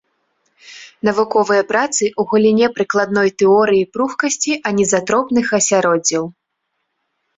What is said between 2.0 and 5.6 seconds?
ў галіне прыкладной тэорыі пругкасці анізатропных